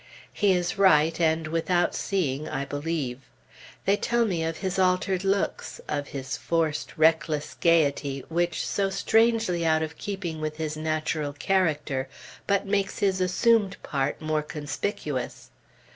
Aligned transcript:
He 0.33 0.51
is 0.53 0.79
right, 0.79 1.19
and 1.21 1.45
without 1.45 1.93
seeing, 1.93 2.49
I 2.49 2.65
believe. 2.65 3.19
They 3.85 3.95
tell 3.97 4.25
me 4.25 4.43
of 4.43 4.57
his 4.57 4.79
altered 4.79 5.23
looks, 5.23 5.79
and 5.87 5.99
of 5.99 6.07
his 6.07 6.37
forced, 6.37 6.97
reckless 6.97 7.53
gaiety 7.53 8.25
which, 8.27 8.65
so 8.65 8.89
strangely 8.89 9.63
out 9.63 9.83
of 9.83 9.99
keeping 9.99 10.41
with 10.41 10.57
his 10.57 10.75
natural 10.75 11.33
character, 11.33 12.09
but 12.47 12.65
makes 12.65 12.97
his 12.97 13.21
assumed 13.21 13.77
part 13.83 14.19
more 14.19 14.41
conspicuous. 14.41 15.51